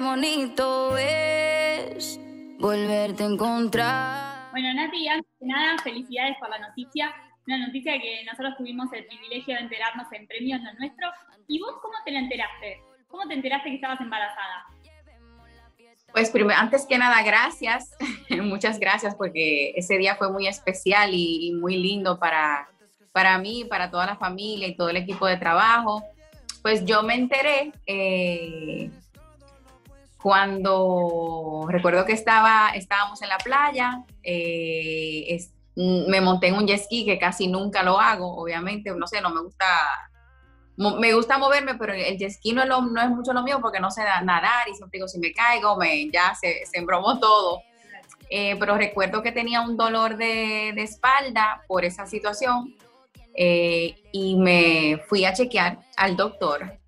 bonito 0.00 0.96
es 0.96 2.18
volverte 2.58 3.22
a 3.22 3.26
encontrar. 3.26 4.50
Bueno, 4.50 4.74
Nati, 4.74 5.08
antes 5.08 5.30
de 5.38 5.46
nada, 5.46 5.78
felicidades 5.82 6.36
por 6.40 6.48
la 6.48 6.58
noticia. 6.58 7.14
Una 7.46 7.66
noticia 7.66 8.00
que 8.00 8.24
nosotros 8.24 8.54
tuvimos 8.56 8.92
el 8.92 9.06
privilegio 9.06 9.54
de 9.54 9.60
enterarnos 9.62 10.06
en 10.12 10.26
Premios 10.26 10.60
Lo 10.62 10.72
Nuestro. 10.74 11.08
¿Y 11.48 11.60
vos 11.60 11.74
cómo 11.82 11.94
te 12.04 12.12
la 12.12 12.20
enteraste? 12.20 12.80
¿Cómo 13.08 13.26
te 13.28 13.34
enteraste 13.34 13.68
que 13.68 13.74
estabas 13.76 14.00
embarazada? 14.00 14.66
Pues 16.12 16.30
primero, 16.30 16.58
antes 16.58 16.86
que 16.86 16.98
nada, 16.98 17.22
gracias, 17.22 17.96
muchas 18.42 18.80
gracias 18.80 19.14
porque 19.14 19.72
ese 19.76 19.96
día 19.96 20.16
fue 20.16 20.32
muy 20.32 20.48
especial 20.48 21.10
y, 21.12 21.52
muy 21.52 21.76
lindo 21.76 22.18
para, 22.18 22.68
para 23.12 23.38
mí, 23.38 23.64
para 23.64 23.90
toda 23.90 24.06
la 24.06 24.16
familia 24.16 24.66
y 24.66 24.76
todo 24.76 24.88
el 24.90 24.96
equipo 24.96 25.26
de 25.26 25.36
trabajo. 25.36 26.02
Pues 26.62 26.84
yo 26.84 27.02
me 27.02 27.14
enteré 27.14 27.72
eh, 27.86 28.90
cuando 30.22 31.66
recuerdo 31.68 32.04
que 32.04 32.12
estaba, 32.12 32.70
estábamos 32.74 33.22
en 33.22 33.28
la 33.28 33.38
playa, 33.38 34.04
eh, 34.22 35.38
me 35.76 36.20
monté 36.20 36.48
en 36.48 36.54
un 36.54 36.66
jet 36.66 36.82
ski 36.82 37.04
que 37.04 37.18
casi 37.18 37.48
nunca 37.48 37.82
lo 37.82 37.98
hago, 37.98 38.36
obviamente, 38.36 38.90
no 38.94 39.06
sé, 39.06 39.20
no 39.20 39.30
me 39.30 39.42
gusta 39.42 39.66
me 40.76 41.12
gusta 41.12 41.36
moverme, 41.36 41.74
pero 41.74 41.92
el 41.92 42.16
jet 42.16 42.30
ski 42.30 42.52
no 42.52 42.62
es, 42.62 43.10
mucho 43.10 43.34
lo 43.34 43.42
mío 43.42 43.58
porque 43.60 43.80
no 43.80 43.90
sé 43.90 44.02
nadar 44.24 44.66
y 44.66 44.74
siempre 44.74 44.96
digo, 44.96 45.08
si 45.08 45.18
me 45.18 45.32
caigo, 45.32 45.76
me, 45.76 46.10
ya 46.10 46.34
se, 46.34 46.64
se 46.64 46.78
embromó 46.78 47.18
todo. 47.18 47.62
Eh, 48.30 48.56
pero 48.60 48.78
recuerdo 48.78 49.22
que 49.22 49.32
tenía 49.32 49.60
un 49.60 49.76
dolor 49.76 50.16
de, 50.16 50.70
espalda 50.70 51.62
por 51.66 51.84
esa 51.84 52.06
situación 52.06 52.76
eh, 53.34 53.96
y 54.12 54.36
me 54.36 55.02
fui 55.08 55.24
a 55.24 55.32
chequear 55.32 55.80
al 55.96 56.16
doctor. 56.16 56.79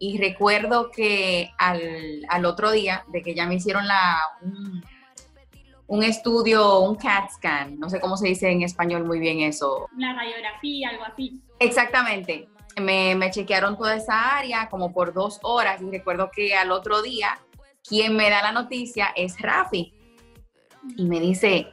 Y 0.00 0.18
recuerdo 0.18 0.90
que 0.90 1.52
al, 1.58 2.44
otro 2.44 2.72
día 2.72 3.04
de 3.12 3.22
que 3.22 3.34
ya 3.34 3.46
me 3.46 3.56
hicieron 3.56 3.86
la, 3.86 4.16
un, 4.42 4.82
un, 5.86 6.02
estudio, 6.02 6.80
un 6.80 6.96
CAT 6.96 7.30
scan, 7.30 7.78
no 7.78 7.88
sé 7.88 8.00
cómo 8.00 8.16
se 8.16 8.26
dice 8.26 8.50
en 8.50 8.62
español 8.62 9.04
muy 9.04 9.20
bien 9.20 9.40
eso. 9.40 9.88
Una 9.94 10.14
radiografía, 10.14 10.88
algo 10.88 11.04
así. 11.04 11.40
Exactamente 11.58 12.48
me, 12.80 13.14
me, 13.14 13.30
chequearon 13.30 13.76
toda 13.76 13.96
esa 13.96 14.38
área 14.38 14.68
como 14.68 14.92
por 14.92 15.12
dos 15.12 15.38
horas 15.42 15.80
y 15.82 15.90
recuerdo 15.90 16.30
que 16.30 16.54
al 16.54 16.70
otro 16.70 17.02
día 17.02 17.38
quien 17.86 18.16
me 18.16 18.30
da 18.30 18.42
la 18.42 18.52
noticia 18.52 19.08
es 19.16 19.40
Rafi 19.40 19.92
y 20.96 21.04
me 21.04 21.20
dice, 21.20 21.72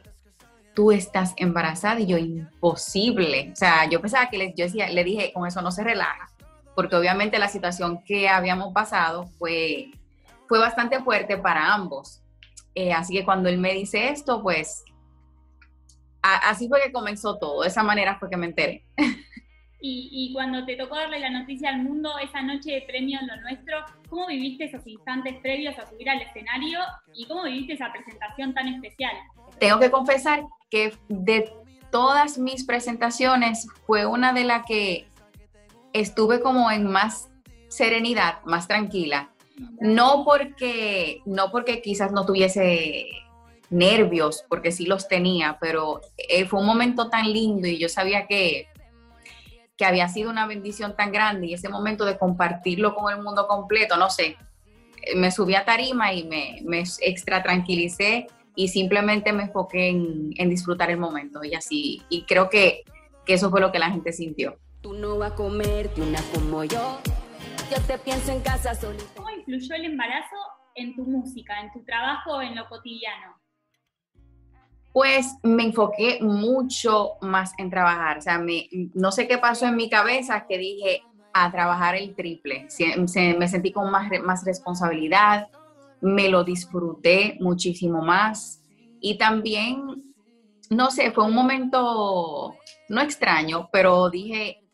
tú 0.74 0.92
estás 0.92 1.34
embarazada 1.36 2.00
y 2.00 2.06
yo 2.06 2.18
imposible. 2.18 3.50
O 3.52 3.56
sea, 3.56 3.88
yo 3.88 4.00
pensaba 4.00 4.28
que 4.28 4.38
le, 4.38 4.54
yo 4.56 4.64
decía, 4.64 4.88
le 4.90 5.04
dije, 5.04 5.32
con 5.32 5.46
eso 5.46 5.62
no 5.62 5.70
se 5.70 5.84
relaja, 5.84 6.28
porque 6.78 6.94
obviamente 6.94 7.40
la 7.40 7.48
situación 7.48 8.04
que 8.04 8.28
habíamos 8.28 8.72
pasado 8.72 9.26
fue, 9.36 9.90
fue 10.46 10.60
bastante 10.60 11.00
fuerte 11.00 11.36
para 11.36 11.74
ambos. 11.74 12.22
Eh, 12.72 12.92
así 12.92 13.14
que 13.14 13.24
cuando 13.24 13.48
él 13.48 13.58
me 13.58 13.74
dice 13.74 14.10
esto, 14.10 14.40
pues 14.44 14.84
así 16.22 16.68
fue 16.68 16.80
que 16.80 16.92
comenzó 16.92 17.36
todo, 17.36 17.62
de 17.62 17.68
esa 17.68 17.82
manera 17.82 18.16
fue 18.20 18.30
que 18.30 18.36
me 18.36 18.46
enteré. 18.46 18.84
Y, 19.80 20.32
cuando 20.32 20.64
te 20.66 20.74
tocó 20.74 20.96
darle 20.96 21.20
la 21.20 21.30
noticia 21.30 21.68
al 21.68 21.84
mundo 21.84 22.10
esa 22.18 22.42
noche 22.42 22.72
de 22.72 22.82
premio 22.82 23.20
en 23.20 23.28
lo 23.28 23.40
nuestro, 23.42 23.78
¿cómo 24.10 24.26
viviste 24.26 24.64
esos 24.64 24.84
instantes 24.88 25.36
previos 25.36 25.78
a 25.78 25.86
subir 25.86 26.10
al 26.10 26.20
escenario 26.20 26.80
y 27.14 27.26
cómo 27.26 27.44
viviste 27.44 27.74
esa 27.74 27.92
presentación 27.92 28.54
tan 28.54 28.66
especial? 28.66 29.12
Tengo 29.60 29.78
que 29.78 29.90
confesar 29.92 30.42
que 30.68 30.92
de 31.08 31.48
todas 31.92 32.38
mis 32.38 32.64
presentaciones 32.64 33.68
fue 33.86 34.04
una 34.04 34.32
de 34.32 34.42
las 34.42 34.64
que 34.66 35.06
estuve 35.92 36.40
como 36.40 36.70
en 36.70 36.86
más 36.86 37.28
serenidad, 37.68 38.42
más 38.44 38.68
tranquila. 38.68 39.30
No 39.80 40.24
porque, 40.24 41.20
no 41.26 41.50
porque 41.50 41.82
quizás 41.82 42.12
no 42.12 42.24
tuviese 42.24 43.06
nervios, 43.70 44.44
porque 44.48 44.72
sí 44.72 44.86
los 44.86 45.08
tenía, 45.08 45.58
pero 45.60 46.00
eh, 46.16 46.46
fue 46.46 46.60
un 46.60 46.66
momento 46.66 47.10
tan 47.10 47.30
lindo 47.32 47.66
y 47.66 47.78
yo 47.78 47.88
sabía 47.88 48.26
que 48.26 48.68
que 49.78 49.84
había 49.84 50.08
sido 50.08 50.28
una 50.28 50.46
bendición 50.46 50.94
tan 50.96 51.12
grande 51.12 51.46
y 51.46 51.54
ese 51.54 51.68
momento 51.68 52.04
de 52.04 52.18
compartirlo 52.18 52.94
con 52.96 53.14
el 53.14 53.22
mundo 53.22 53.46
completo, 53.46 53.96
no 53.96 54.10
sé, 54.10 54.36
eh, 55.02 55.14
me 55.14 55.30
subí 55.30 55.54
a 55.54 55.64
tarima 55.64 56.12
y 56.12 56.24
me, 56.24 56.60
me 56.64 56.82
extra 57.00 57.42
tranquilicé 57.42 58.26
y 58.56 58.68
simplemente 58.68 59.32
me 59.32 59.44
enfoqué 59.44 59.88
en, 59.88 60.50
disfrutar 60.50 60.90
el 60.90 60.98
momento 60.98 61.44
y 61.44 61.54
así, 61.54 62.02
y 62.10 62.24
creo 62.24 62.50
que, 62.50 62.82
que, 63.24 63.34
eso 63.34 63.50
fue 63.50 63.60
lo 63.60 63.70
que 63.70 63.78
la 63.78 63.90
gente 63.90 64.12
sintió. 64.12 64.58
Tú 64.80 64.92
no 64.92 65.18
vas 65.18 65.32
a 65.32 65.34
comerte 65.34 66.00
una 66.00 66.20
como 66.34 66.64
yo, 66.64 67.00
yo 67.70 67.82
te 67.86 67.98
pienso 67.98 68.32
en 68.32 68.40
casa 68.40 68.74
solita. 68.74 69.04
¿Cómo 69.16 69.30
influyó 69.30 69.74
el 69.74 69.84
embarazo 69.86 70.36
en 70.74 70.94
tu 70.94 71.04
música, 71.04 71.60
en 71.60 71.72
tu 71.72 71.84
trabajo, 71.84 72.40
en 72.40 72.54
lo 72.54 72.68
cotidiano? 72.68 73.38
pues 74.98 75.36
me 75.44 75.62
enfoqué 75.62 76.18
mucho 76.20 77.18
más 77.20 77.52
en 77.56 77.70
trabajar. 77.70 78.18
O 78.18 78.20
sea, 78.20 78.38
me, 78.38 78.68
no 78.94 79.12
sé 79.12 79.28
qué 79.28 79.38
pasó 79.38 79.66
en 79.66 79.76
mi 79.76 79.88
cabeza 79.88 80.44
que 80.48 80.58
dije 80.58 81.02
a 81.32 81.52
trabajar 81.52 81.94
el 81.94 82.16
triple. 82.16 82.66
me 83.38 83.48
sentí 83.48 83.70
con 83.70 83.92
más, 83.92 84.10
más 84.24 84.44
responsabilidad, 84.44 85.48
me 86.00 86.28
lo 86.28 86.42
disfruté 86.42 87.36
muchísimo 87.40 88.02
más 88.02 88.60
y 89.00 89.18
también, 89.18 90.14
no 90.70 90.90
sé, 90.90 91.12
fue 91.12 91.24
un 91.24 91.34
momento 91.34 92.56
no 92.88 93.00
extraño, 93.00 93.68
pero 93.72 94.10
dije 94.10 94.64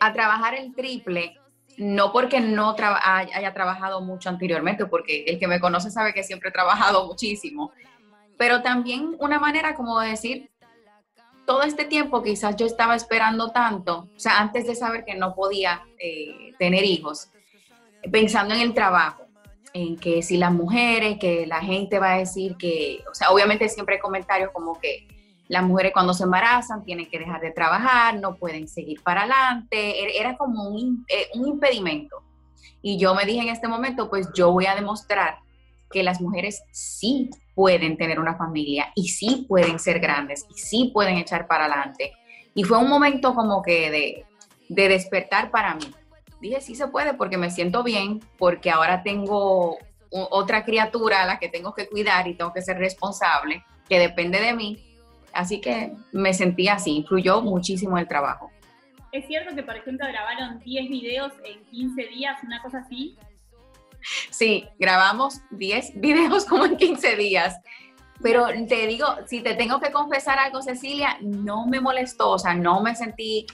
a 0.00 0.12
trabajar 0.12 0.54
el 0.54 0.74
triple 0.74 1.38
no 1.78 2.12
porque 2.12 2.40
no 2.40 2.74
haya 2.76 3.54
trabajado 3.54 4.00
mucho 4.00 4.28
anteriormente, 4.28 4.86
porque 4.86 5.24
el 5.28 5.38
que 5.38 5.46
me 5.46 5.60
conoce 5.60 5.90
sabe 5.90 6.12
que 6.12 6.24
siempre 6.24 6.48
he 6.48 6.52
trabajado 6.52 7.06
muchísimo, 7.06 7.72
pero 8.36 8.62
también 8.62 9.16
una 9.20 9.38
manera 9.38 9.74
como 9.74 10.00
de 10.00 10.10
decir, 10.10 10.50
todo 11.46 11.62
este 11.62 11.84
tiempo 11.84 12.22
quizás 12.22 12.56
yo 12.56 12.66
estaba 12.66 12.96
esperando 12.96 13.52
tanto, 13.52 14.08
o 14.14 14.18
sea, 14.18 14.40
antes 14.40 14.66
de 14.66 14.74
saber 14.74 15.04
que 15.04 15.14
no 15.14 15.34
podía 15.34 15.82
eh, 15.98 16.52
tener 16.58 16.84
hijos, 16.84 17.30
pensando 18.10 18.54
en 18.54 18.60
el 18.60 18.74
trabajo, 18.74 19.26
en 19.72 19.96
que 19.96 20.22
si 20.22 20.36
las 20.36 20.52
mujeres, 20.52 21.18
que 21.18 21.46
la 21.46 21.60
gente 21.60 22.00
va 22.00 22.14
a 22.14 22.18
decir 22.18 22.56
que, 22.56 23.04
o 23.10 23.14
sea, 23.14 23.30
obviamente 23.30 23.68
siempre 23.68 23.96
hay 23.96 24.00
comentarios 24.00 24.50
como 24.52 24.78
que 24.80 25.06
las 25.48 25.62
mujeres 25.62 25.92
cuando 25.92 26.12
se 26.12 26.24
embarazan 26.24 26.84
tienen 26.84 27.08
que 27.08 27.18
dejar 27.18 27.40
de 27.40 27.50
trabajar, 27.50 28.18
no 28.20 28.36
pueden 28.36 28.68
seguir 28.68 29.02
para 29.02 29.22
adelante, 29.22 30.02
er, 30.02 30.10
era 30.14 30.36
como 30.36 30.68
un, 30.68 31.06
eh, 31.08 31.28
un 31.34 31.48
impedimento. 31.48 32.22
Y 32.82 32.98
yo 32.98 33.14
me 33.14 33.24
dije 33.24 33.40
en 33.40 33.48
este 33.48 33.66
momento, 33.66 34.08
pues 34.10 34.28
yo 34.34 34.52
voy 34.52 34.66
a 34.66 34.74
demostrar 34.74 35.38
que 35.90 36.02
las 36.02 36.20
mujeres 36.20 36.62
sí 36.70 37.30
pueden 37.54 37.96
tener 37.96 38.20
una 38.20 38.36
familia 38.36 38.92
y 38.94 39.08
sí 39.08 39.46
pueden 39.48 39.78
ser 39.78 40.00
grandes 40.00 40.46
y 40.50 40.58
sí 40.58 40.90
pueden 40.92 41.16
echar 41.16 41.46
para 41.46 41.64
adelante. 41.64 42.12
Y 42.54 42.64
fue 42.64 42.78
un 42.78 42.88
momento 42.88 43.34
como 43.34 43.62
que 43.62 43.90
de, 43.90 44.26
de 44.68 44.88
despertar 44.88 45.50
para 45.50 45.74
mí. 45.74 45.90
Dije, 46.40 46.60
sí 46.60 46.74
se 46.74 46.88
puede 46.88 47.14
porque 47.14 47.38
me 47.38 47.50
siento 47.50 47.82
bien, 47.82 48.20
porque 48.36 48.70
ahora 48.70 49.02
tengo 49.02 49.78
otra 50.10 50.64
criatura 50.64 51.22
a 51.22 51.26
la 51.26 51.38
que 51.38 51.48
tengo 51.48 51.74
que 51.74 51.88
cuidar 51.88 52.28
y 52.28 52.34
tengo 52.34 52.52
que 52.52 52.62
ser 52.62 52.78
responsable, 52.78 53.64
que 53.88 53.98
depende 53.98 54.40
de 54.40 54.54
mí 54.54 54.87
Así 55.38 55.60
que 55.60 55.92
me 56.10 56.34
sentí 56.34 56.66
así, 56.66 56.96
influyó 56.96 57.40
muchísimo 57.40 57.96
el 57.96 58.08
trabajo. 58.08 58.50
¿Es 59.12 59.24
cierto 59.28 59.54
que, 59.54 59.62
por 59.62 59.76
ejemplo, 59.76 60.04
grabaron 60.08 60.58
10 60.58 60.90
videos 60.90 61.32
en 61.44 61.64
15 61.66 62.06
días, 62.08 62.42
una 62.42 62.60
cosa 62.60 62.78
así? 62.78 63.16
Sí, 64.30 64.66
grabamos 64.80 65.40
10 65.52 65.92
videos 66.00 66.44
como 66.44 66.64
en 66.64 66.76
15 66.76 67.14
días. 67.14 67.54
Pero 68.20 68.48
te 68.68 68.88
digo, 68.88 69.06
si 69.26 69.40
te 69.40 69.54
tengo 69.54 69.78
que 69.78 69.92
confesar 69.92 70.40
algo, 70.40 70.60
Cecilia, 70.60 71.16
no 71.20 71.68
me 71.68 71.80
molestó, 71.80 72.30
o 72.30 72.38
sea, 72.40 72.54
no 72.54 72.82
me 72.82 72.96
sentí, 72.96 73.46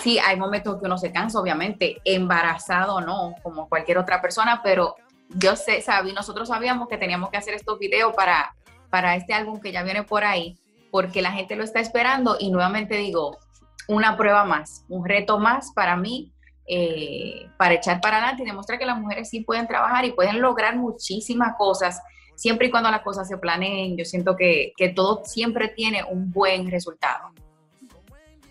sí, 0.00 0.20
hay 0.20 0.36
momentos 0.36 0.78
que 0.78 0.86
uno 0.86 0.96
se 0.96 1.10
cansa, 1.10 1.40
obviamente, 1.40 2.00
embarazado 2.04 3.00
no, 3.00 3.34
como 3.42 3.68
cualquier 3.68 3.98
otra 3.98 4.22
persona, 4.22 4.60
pero 4.62 4.94
yo 5.30 5.56
sé, 5.56 5.80
sabí, 5.80 6.12
nosotros 6.12 6.46
sabíamos 6.46 6.86
que 6.86 6.98
teníamos 6.98 7.30
que 7.30 7.38
hacer 7.38 7.54
estos 7.54 7.80
videos 7.80 8.14
para, 8.14 8.54
para 8.90 9.16
este 9.16 9.34
álbum 9.34 9.60
que 9.60 9.72
ya 9.72 9.82
viene 9.82 10.04
por 10.04 10.22
ahí, 10.22 10.56
porque 10.92 11.22
la 11.22 11.32
gente 11.32 11.56
lo 11.56 11.64
está 11.64 11.80
esperando 11.80 12.36
y 12.38 12.50
nuevamente 12.50 12.96
digo, 12.98 13.38
una 13.88 14.14
prueba 14.14 14.44
más, 14.44 14.84
un 14.90 15.08
reto 15.08 15.38
más 15.38 15.72
para 15.72 15.96
mí, 15.96 16.30
eh, 16.68 17.48
para 17.56 17.74
echar 17.74 18.02
para 18.02 18.18
adelante 18.18 18.42
y 18.42 18.46
demostrar 18.46 18.78
que 18.78 18.84
las 18.84 19.00
mujeres 19.00 19.30
sí 19.30 19.40
pueden 19.40 19.66
trabajar 19.66 20.04
y 20.04 20.12
pueden 20.12 20.42
lograr 20.42 20.76
muchísimas 20.76 21.56
cosas, 21.56 21.98
siempre 22.36 22.66
y 22.66 22.70
cuando 22.70 22.90
las 22.90 23.00
cosas 23.00 23.26
se 23.26 23.38
planeen. 23.38 23.96
Yo 23.96 24.04
siento 24.04 24.36
que, 24.36 24.74
que 24.76 24.90
todo 24.90 25.22
siempre 25.24 25.68
tiene 25.68 26.04
un 26.04 26.30
buen 26.30 26.70
resultado. 26.70 27.30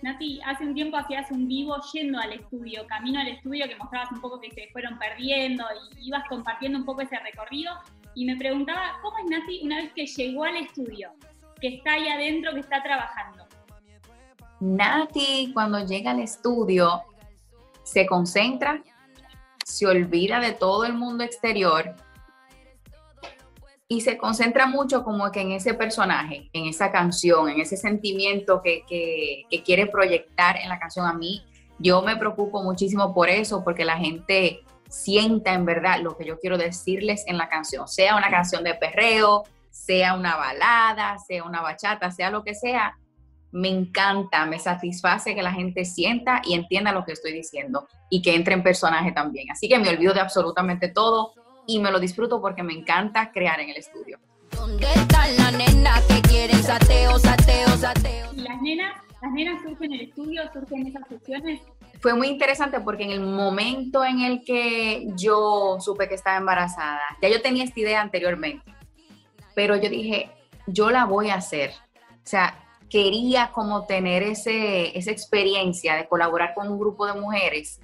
Nati, 0.02 0.42
hace 0.44 0.66
un 0.66 0.74
tiempo 0.74 0.98
hacías 0.98 1.30
un 1.30 1.48
vivo 1.48 1.76
yendo 1.94 2.20
al 2.20 2.34
estudio, 2.34 2.88
camino 2.88 3.20
al 3.20 3.28
estudio, 3.28 3.68
que 3.68 3.76
mostrabas 3.76 4.12
un 4.12 4.20
poco 4.20 4.42
que 4.42 4.50
se 4.50 4.68
fueron 4.74 4.98
perdiendo 4.98 5.64
y 5.96 6.08
ibas 6.08 6.24
compartiendo 6.28 6.80
un 6.80 6.86
poco 6.86 7.02
ese 7.02 7.20
recorrido. 7.20 7.72
Y 8.16 8.26
me 8.26 8.36
preguntaba, 8.36 8.98
¿cómo 9.04 9.16
es 9.20 9.26
Nati 9.30 9.62
una 9.64 9.76
vez 9.76 9.94
que 9.94 10.08
llegó 10.08 10.44
al 10.44 10.58
estudio? 10.58 11.12
Que 11.62 11.68
está 11.76 11.94
ahí 11.94 12.08
adentro, 12.10 12.54
que 12.54 12.60
está 12.60 12.82
trabajando? 12.84 13.46
Nati, 14.60 15.52
cuando 15.54 15.86
llega 15.86 16.12
al 16.12 16.20
estudio, 16.20 17.04
se 17.84 18.06
concentra, 18.06 18.84
se 19.64 19.88
olvida 19.88 20.40
de 20.40 20.54
todo 20.54 20.86
el 20.86 20.94
mundo 20.94 21.24
exterior 21.24 21.96
y 23.88 24.02
se 24.02 24.18
concentra 24.18 24.68
mucho 24.68 25.04
como 25.04 25.32
que 25.32 25.42
en 25.42 25.52
ese 25.52 25.74
personaje, 25.74 26.50
en 26.54 26.66
esa 26.66 26.92
canción, 26.92 27.50
en 27.50 27.60
ese 27.60 27.76
sentimiento 27.76 28.62
que, 28.64 28.84
que, 28.88 29.64
quiere 29.64 29.88
proyectar 29.88 30.58
en 30.58 30.70
la 30.70 30.80
canción. 30.80 31.06
A 31.06 31.14
mí, 31.14 31.44
yo 31.78 32.02
me 32.02 32.16
preocupo 32.16 32.64
muchísimo 32.64 33.14
por 33.14 33.30
eso, 33.30 33.64
porque 33.64 33.84
la 33.84 33.98
gente 33.98 34.62
sienta 34.88 35.54
en 35.54 35.66
verdad 35.66 36.00
lo 36.02 36.18
que 36.18 36.26
yo 36.26 36.40
quiero 36.40 36.58
decirles 36.58 37.24
en 37.28 37.38
la 37.38 37.50
canción, 37.50 37.88
sea 37.88 38.16
una 38.16 38.30
canción 38.30 38.64
de 38.64 38.76
perreo, 38.76 39.44
sea 39.72 40.14
una 40.14 40.36
balada, 40.36 41.18
sea 41.18 41.44
una 41.44 41.62
bachata, 41.62 42.12
sea 42.12 42.30
lo 42.30 42.44
que 42.44 42.54
sea, 42.54 42.98
me 43.52 43.70
encanta, 43.70 44.46
me 44.46 44.60
satisface 44.60 45.36
que 45.36 45.42
la 45.42 45.52
gente 45.52 45.84
sienta 45.86 46.42
y 46.46 46.54
entienda 46.54 46.92
lo 46.92 47.04
que 47.04 47.14
estoy 47.14 47.34
diciendo 47.34 47.88
y 48.10 48.22
que 48.22 48.36
entre 48.36 48.54
en 48.54 48.64
personaje 48.64 49.12
también. 49.12 49.50
Así 49.52 49.68
que 49.68 49.80
me 49.80 49.90
olvido 49.90 50.14
de 50.14 50.22
absolutamente 50.22 50.88
todo 50.88 51.34
y 51.68 51.80
me 51.80 51.92
lo 51.92 52.00
disfruto 52.00 52.42
porque 52.42 52.64
me 52.64 52.74
encanta 52.74 53.32
crear 53.32 53.60
en 53.60 53.70
el 53.70 53.78
estudio. 53.78 54.20
¿Dónde 54.52 54.88
están 54.94 55.36
las 55.38 55.54
nenas 55.54 56.02
que 56.04 56.22
quieren 56.22 56.62
sateo, 56.64 57.18
sateo, 57.20 57.70
sateo? 57.78 58.34
¿Y 58.34 58.42
las 58.42 58.62
nenas? 58.62 58.94
¿Las 59.22 59.32
nenas 59.34 59.62
surgen 59.62 59.94
en 59.94 60.00
el 60.00 60.08
estudio, 60.08 60.42
surgen 60.52 60.82
en 60.82 60.88
esas 60.88 61.08
sesiones? 61.08 61.62
Fue 62.00 62.16
muy 62.16 62.28
interesante 62.28 62.80
porque 62.80 63.04
en 63.04 63.12
el 63.12 63.22
momento 63.22 64.04
en 64.04 64.22
el 64.22 64.44
que 64.44 65.08
yo 65.16 65.78
supe 65.80 66.08
que 66.08 66.16
estaba 66.16 66.38
embarazada, 66.38 67.02
ya 67.22 67.30
yo 67.30 67.42
tenía 67.42 67.64
esta 67.64 67.80
idea 67.80 68.02
anteriormente, 68.02 68.64
pero 69.54 69.76
yo 69.76 69.90
dije, 69.90 70.30
yo 70.68 70.90
la 70.92 71.06
voy 71.06 71.30
a 71.30 71.36
hacer. 71.36 71.72
O 72.24 72.28
sea, 72.28 72.58
quería 72.90 73.52
como 73.54 73.86
tener 73.86 74.22
ese, 74.22 74.98
esa 74.98 75.12
experiencia 75.12 75.96
de 75.96 76.08
colaborar 76.08 76.54
con 76.54 76.70
un 76.70 76.78
grupo 76.78 77.06
de 77.06 77.20
mujeres 77.20 77.80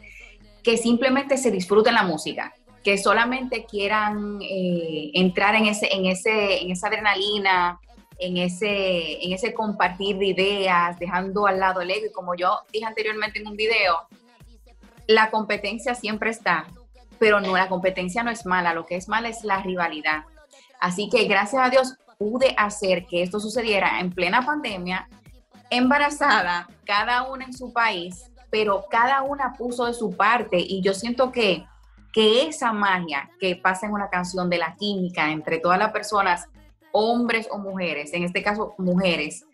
que 0.63 0.77
simplemente 0.77 1.37
se 1.37 1.49
disfruten 1.49 1.93
la 1.93 2.03
música, 2.03 2.53
que 2.83 2.97
solamente 2.97 3.65
quieran 3.65 4.39
eh, 4.41 5.11
entrar 5.13 5.55
en, 5.55 5.65
ese, 5.65 5.93
en, 5.93 6.05
ese, 6.05 6.61
en 6.61 6.71
esa 6.71 6.87
adrenalina, 6.87 7.79
en 8.19 8.37
ese, 8.37 9.23
en 9.23 9.31
ese 9.31 9.53
compartir 9.53 10.17
de 10.17 10.25
ideas, 10.25 10.99
dejando 10.99 11.47
al 11.47 11.59
lado 11.59 11.81
el 11.81 11.91
ego. 11.91 12.07
Y 12.07 12.11
como 12.11 12.35
yo 12.35 12.59
dije 12.71 12.85
anteriormente 12.85 13.39
en 13.39 13.47
un 13.47 13.55
video, 13.55 14.07
la 15.07 15.29
competencia 15.29 15.95
siempre 15.95 16.31
está, 16.31 16.67
pero 17.17 17.39
no, 17.39 17.55
la 17.55 17.69
competencia 17.69 18.23
no 18.23 18.31
es 18.31 18.45
mala, 18.45 18.73
lo 18.73 18.85
que 18.85 18.97
es 18.97 19.07
mala 19.07 19.29
es 19.29 19.43
la 19.43 19.61
rivalidad. 19.61 20.23
Así 20.79 21.09
que 21.09 21.25
gracias 21.25 21.65
a 21.65 21.69
Dios 21.69 21.95
pude 22.17 22.53
hacer 22.57 23.05
que 23.05 23.23
esto 23.23 23.39
sucediera 23.39 23.99
en 23.99 24.11
plena 24.11 24.45
pandemia, 24.45 25.07
embarazada, 25.69 26.67
cada 26.85 27.23
una 27.23 27.45
en 27.45 27.53
su 27.53 27.73
país, 27.73 28.31
pero 28.49 28.85
cada 28.89 29.21
una 29.23 29.53
puso 29.53 29.85
de 29.85 29.93
su 29.93 30.15
parte 30.15 30.57
y 30.59 30.81
yo 30.81 30.93
siento 30.93 31.31
que 31.31 31.65
que 32.17 32.47
esa 32.47 32.73
magia 32.73 33.29
que 33.39 33.55
pasa 33.55 33.85
en 33.85 33.93
una 33.93 34.09
canción 34.09 34.49
de 34.49 34.57
la 34.57 34.75
química 34.75 35.31
entre 35.31 35.59
todas 35.59 35.77
las 35.77 35.91
personas, 35.91 36.47
hombres 36.91 37.47
o 37.51 37.59
mujeres, 37.59 38.11
en 38.11 38.23
este 38.23 38.41
caso 38.41 38.73
mujeres, 38.79 39.45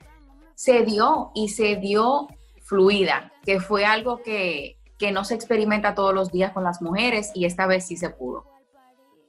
se 0.55 0.85
dio 0.85 1.31
y 1.35 1.49
se 1.49 1.75
dio 1.75 2.29
fluida, 2.61 3.33
que 3.43 3.59
fue 3.59 3.83
algo 3.83 4.23
que, 4.23 4.77
que 4.97 5.11
no 5.11 5.25
se 5.25 5.35
experimenta 5.35 5.93
todos 5.93 6.13
los 6.13 6.31
días 6.31 6.53
con 6.53 6.63
las 6.63 6.81
mujeres 6.81 7.31
y 7.33 7.43
esta 7.43 7.67
vez 7.67 7.85
sí 7.85 7.97
se 7.97 8.11
pudo. 8.11 8.45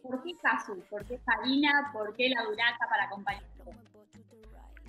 ¿Por 0.04 0.22
qué 0.22 0.36
Casu? 0.40 0.80
¿Por 0.88 1.04
qué 1.06 1.18
Farina? 1.18 1.90
¿Por 1.92 2.14
qué 2.14 2.28
la 2.28 2.44
Durata 2.44 2.86
para 2.88 3.04
acompañar? 3.04 3.42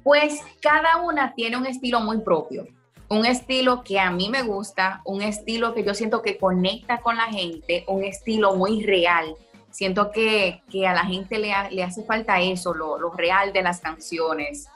Pues 0.04 0.40
cada 0.62 0.98
una 1.02 1.34
tiene 1.34 1.58
un 1.58 1.66
estilo 1.66 2.00
muy 2.02 2.20
propio 2.20 2.68
un 3.08 3.26
estilo 3.26 3.84
que 3.84 4.00
a 4.00 4.10
mí 4.12 4.30
me 4.30 4.42
gusta, 4.42 5.02
un 5.06 5.22
estilo 5.22 5.74
que 5.74 5.84
yo 5.84 5.94
siento 5.94 6.22
que 6.22 6.38
conecta 6.38 7.00
con 7.00 7.18
la 7.18 7.26
gente, 7.26 7.84
un 7.88 8.04
estilo 8.04 8.56
muy 8.56 8.84
real. 8.84 9.36
Siento 9.70 10.12
que, 10.12 10.62
a 10.88 10.94
la 10.94 11.06
gente 11.06 11.38
le, 11.38 11.54
le, 11.72 11.84
hace 11.84 12.04
falta 12.04 12.40
eso, 12.40 12.74
lo, 12.74 12.98
lo 12.98 13.12
real 13.12 13.52
de 13.52 13.62
las 13.62 13.82
canciones, 13.82 14.68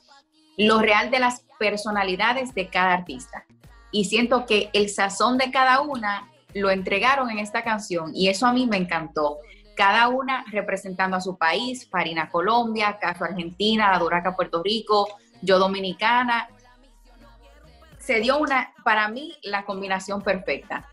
lo 0.57 0.79
real 0.79 1.09
de 1.09 1.19
las 1.19 1.45
personalidades 1.57 2.53
de 2.53 2.67
cada 2.67 2.93
artista. 2.93 3.45
Y 3.91 4.05
siento 4.05 4.45
que 4.45 4.69
el 4.73 4.89
sazón 4.89 5.37
de 5.37 5.51
cada 5.51 5.81
una 5.81 6.29
lo 6.53 6.69
entregaron 6.69 7.29
en 7.29 7.39
esta 7.39 7.63
canción 7.63 8.11
y 8.13 8.27
eso 8.27 8.45
a 8.45 8.53
mí 8.53 8.67
me 8.67 8.77
encantó. 8.77 9.37
Cada 9.79 10.09
una 10.09 10.43
representando 10.51 11.15
a 11.15 11.21
su 11.21 11.37
país, 11.37 11.89
Farina 11.89 12.29
Colombia, 12.29 12.97
Caso 12.99 13.23
Argentina, 13.23 13.89
La 13.93 13.99
Duraca 13.99 14.35
Puerto 14.35 14.61
Rico, 14.61 15.07
yo 15.41 15.57
Dominicana, 15.57 16.49
se 17.97 18.19
dio 18.19 18.39
una, 18.39 18.73
para 18.83 19.07
mí, 19.07 19.37
la 19.41 19.63
combinación 19.63 20.21
perfecta. 20.21 20.85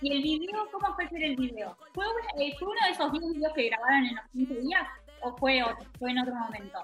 ¿Y 0.00 0.12
el 0.12 0.22
video? 0.22 0.68
¿Cómo 0.72 0.92
fue 0.96 1.04
hacer 1.04 1.22
el 1.22 1.36
video? 1.36 1.76
¿Fue, 1.94 2.04
eh, 2.36 2.52
uno 2.60 2.72
de 2.84 2.90
esos 2.90 3.12
videos 3.12 3.52
que 3.54 3.68
grabaron 3.68 4.04
en 4.04 4.16
los 4.16 4.24
15 4.32 4.54
días 4.54 4.82
o 5.22 5.36
fue, 5.36 5.62
otro, 5.62 5.86
fue 5.96 6.10
en 6.10 6.18
otro 6.18 6.34
momento? 6.34 6.80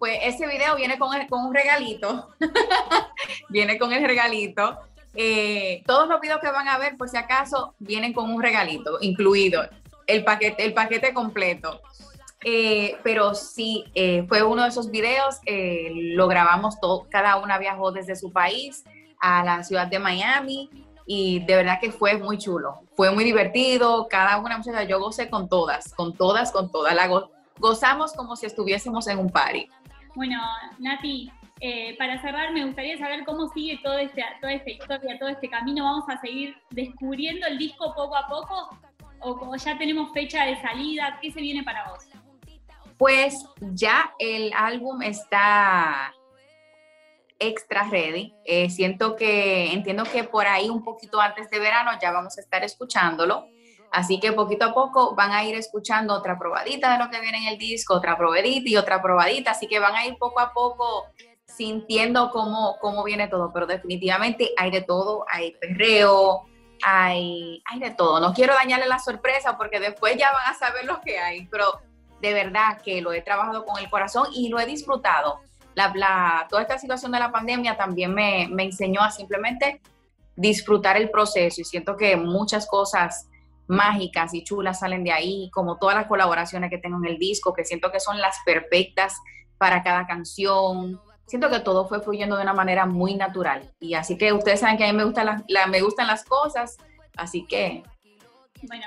Pues 0.00 0.18
ese 0.24 0.48
video 0.48 0.74
viene 0.74 0.98
con, 0.98 1.10
con 1.28 1.46
un 1.46 1.54
regalito. 1.54 2.30
viene 3.48 3.78
con 3.78 3.92
el 3.92 4.04
regalito. 4.04 4.80
Eh, 5.14 5.84
todos 5.86 6.08
los 6.08 6.20
videos 6.20 6.40
que 6.40 6.50
van 6.50 6.66
a 6.66 6.78
ver, 6.78 6.96
por 6.96 7.08
si 7.08 7.16
acaso, 7.16 7.76
vienen 7.78 8.12
con 8.12 8.28
un 8.28 8.42
regalito 8.42 8.98
incluido, 9.00 9.62
el 10.08 10.24
paquete, 10.24 10.64
el 10.64 10.74
paquete 10.74 11.14
completo. 11.14 11.80
Eh, 12.44 12.96
pero 13.02 13.34
sí, 13.34 13.84
eh, 13.94 14.24
fue 14.28 14.42
uno 14.42 14.62
de 14.62 14.68
esos 14.68 14.90
videos, 14.90 15.40
eh, 15.44 15.90
lo 15.92 16.28
grabamos 16.28 16.80
todo, 16.80 17.06
cada 17.10 17.36
una 17.36 17.58
viajó 17.58 17.90
desde 17.90 18.14
su 18.14 18.32
país 18.32 18.84
a 19.20 19.44
la 19.44 19.64
ciudad 19.64 19.88
de 19.88 19.98
Miami 19.98 20.70
y 21.04 21.40
de 21.40 21.56
verdad 21.56 21.80
que 21.80 21.90
fue 21.90 22.16
muy 22.16 22.38
chulo, 22.38 22.82
fue 22.94 23.10
muy 23.10 23.24
divertido, 23.24 24.06
cada 24.08 24.38
una 24.38 24.56
muchacha, 24.56 24.84
yo 24.84 25.00
gocé 25.00 25.28
con 25.28 25.48
todas, 25.48 25.92
con 25.94 26.16
todas, 26.16 26.52
con 26.52 26.70
todas, 26.70 26.94
la 26.94 27.08
gozamos 27.58 28.12
como 28.12 28.36
si 28.36 28.46
estuviésemos 28.46 29.08
en 29.08 29.18
un 29.18 29.30
party. 29.30 29.68
Bueno, 30.14 30.40
Nati, 30.78 31.32
para 31.98 32.22
cerrar, 32.22 32.52
me 32.52 32.64
gustaría 32.64 32.96
saber 32.98 33.24
cómo 33.24 33.48
sigue 33.48 33.80
todo 33.82 33.98
este, 33.98 34.24
toda 34.40 34.52
esta 34.52 34.70
historia, 34.70 35.18
todo 35.18 35.28
este 35.28 35.48
camino. 35.48 35.82
¿Vamos 35.84 36.04
a 36.08 36.20
seguir 36.20 36.56
descubriendo 36.70 37.48
el 37.48 37.58
disco 37.58 37.92
poco 37.96 38.16
a 38.16 38.28
poco? 38.28 38.78
¿O 39.20 39.56
ya 39.56 39.76
tenemos 39.78 40.12
fecha 40.12 40.44
de 40.44 40.60
salida? 40.60 41.18
¿Qué 41.20 41.30
se 41.32 41.40
viene 41.40 41.62
para 41.62 41.90
vos? 41.90 42.04
Pues 42.96 43.44
ya 43.60 44.12
el 44.18 44.52
álbum 44.54 45.02
está 45.02 46.12
extra 47.38 47.84
ready. 47.84 48.34
Eh, 48.44 48.70
siento 48.70 49.16
que, 49.16 49.72
entiendo 49.72 50.04
que 50.04 50.24
por 50.24 50.46
ahí 50.46 50.68
un 50.68 50.82
poquito 50.82 51.20
antes 51.20 51.48
de 51.50 51.58
verano 51.58 51.92
ya 52.00 52.10
vamos 52.10 52.36
a 52.38 52.40
estar 52.40 52.64
escuchándolo. 52.64 53.46
Así 53.90 54.20
que 54.20 54.32
poquito 54.32 54.66
a 54.66 54.74
poco 54.74 55.14
van 55.14 55.32
a 55.32 55.44
ir 55.44 55.54
escuchando 55.54 56.12
otra 56.12 56.38
probadita 56.38 56.92
de 56.92 57.04
lo 57.04 57.10
que 57.10 57.20
viene 57.20 57.38
en 57.38 57.52
el 57.52 57.58
disco, 57.58 57.94
otra 57.94 58.18
probadita 58.18 58.68
y 58.68 58.76
otra 58.76 59.00
probadita. 59.00 59.52
Así 59.52 59.66
que 59.66 59.78
van 59.78 59.94
a 59.94 60.04
ir 60.04 60.18
poco 60.18 60.40
a 60.40 60.52
poco 60.52 61.06
sintiendo 61.46 62.30
cómo, 62.30 62.76
cómo 62.80 63.04
viene 63.04 63.28
todo. 63.28 63.50
Pero 63.52 63.66
definitivamente 63.66 64.50
hay 64.56 64.70
de 64.70 64.82
todo. 64.82 65.24
Hay 65.28 65.52
perreo, 65.52 66.47
hay, 66.84 67.62
hay 67.66 67.78
de 67.78 67.90
todo. 67.90 68.20
No 68.20 68.32
quiero 68.32 68.54
dañarle 68.54 68.86
la 68.86 68.98
sorpresa 68.98 69.56
porque 69.56 69.80
después 69.80 70.16
ya 70.16 70.32
van 70.32 70.54
a 70.54 70.58
saber 70.58 70.84
lo 70.84 71.00
que 71.00 71.18
hay. 71.18 71.46
Pero 71.46 71.80
de 72.20 72.32
verdad 72.32 72.80
que 72.82 73.00
lo 73.00 73.12
he 73.12 73.22
trabajado 73.22 73.64
con 73.64 73.78
el 73.78 73.88
corazón 73.90 74.26
y 74.32 74.48
lo 74.48 74.58
he 74.58 74.66
disfrutado. 74.66 75.40
La, 75.74 76.46
toda 76.48 76.62
esta 76.62 76.78
situación 76.78 77.12
de 77.12 77.20
la 77.20 77.30
pandemia 77.30 77.76
también 77.76 78.12
me, 78.12 78.48
me 78.50 78.64
enseñó 78.64 79.00
a 79.00 79.12
simplemente 79.12 79.80
disfrutar 80.34 80.96
el 80.96 81.10
proceso 81.10 81.60
y 81.60 81.64
siento 81.64 81.96
que 81.96 82.16
muchas 82.16 82.66
cosas 82.66 83.28
mágicas 83.68 84.34
y 84.34 84.42
chulas 84.42 84.80
salen 84.80 85.04
de 85.04 85.12
ahí, 85.12 85.50
como 85.52 85.76
todas 85.76 85.94
las 85.94 86.06
colaboraciones 86.06 86.70
que 86.70 86.78
tengo 86.78 86.96
en 86.98 87.06
el 87.06 87.18
disco, 87.18 87.52
que 87.52 87.64
siento 87.64 87.92
que 87.92 88.00
son 88.00 88.18
las 88.18 88.36
perfectas 88.44 89.16
para 89.58 89.82
cada 89.82 90.06
canción. 90.06 91.00
Siento 91.28 91.50
que 91.50 91.60
todo 91.60 91.86
fue 91.86 92.00
fluyendo 92.00 92.36
de 92.36 92.42
una 92.42 92.54
manera 92.54 92.86
muy 92.86 93.14
natural. 93.14 93.70
Y 93.78 93.94
así 93.94 94.16
que 94.16 94.32
ustedes 94.32 94.60
saben 94.60 94.78
que 94.78 94.84
a 94.84 94.92
mí 94.92 94.96
me, 94.96 95.04
gusta 95.04 95.24
la, 95.24 95.66
me 95.66 95.80
gustan 95.82 96.06
las 96.06 96.24
cosas, 96.24 96.78
así 97.16 97.46
que 97.46 97.82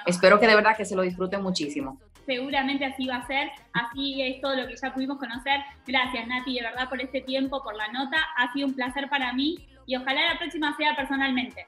espero 0.05 0.39
que 0.39 0.47
de 0.47 0.55
verdad 0.55 0.75
que 0.75 0.83
se 0.83 0.95
lo 0.95 1.03
disfruten 1.03 1.41
muchísimo 1.41 1.97
seguramente 2.25 2.85
así 2.85 3.07
va 3.07 3.17
a 3.17 3.27
ser, 3.27 3.51
así 3.73 4.21
es 4.21 4.41
todo 4.41 4.55
lo 4.55 4.67
que 4.67 4.75
ya 4.75 4.93
pudimos 4.93 5.17
conocer. 5.17 5.59
Gracias 5.85 6.27
Nati, 6.27 6.55
de 6.55 6.61
verdad, 6.61 6.87
por 6.87 7.01
este 7.01 7.21
tiempo, 7.21 7.61
por 7.63 7.75
la 7.75 7.87
nota, 7.89 8.17
ha 8.37 8.53
sido 8.53 8.67
un 8.67 8.73
placer 8.73 9.09
para 9.09 9.33
mí 9.33 9.67
y 9.85 9.95
ojalá 9.95 10.33
la 10.33 10.39
próxima 10.39 10.75
sea 10.77 10.95
personalmente. 10.95 11.65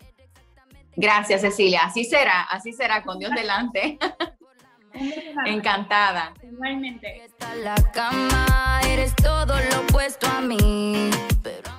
Gracias 0.95 1.41
Cecilia, 1.41 1.81
así 1.83 2.03
será, 2.05 2.43
así 2.43 2.71
será, 2.71 3.03
con 3.03 3.19
Dios 3.19 3.31
delante. 3.35 3.97
Encantada. 5.45 6.33
Igualmente. 6.43 7.29
La 7.63 7.75
cama, 7.93 8.81
eres 8.87 9.15
todo 9.15 9.55
lo 9.59 9.81
opuesto 9.81 10.27
a 10.27 10.41
mí. 10.41 11.09
Pero... 11.41 11.72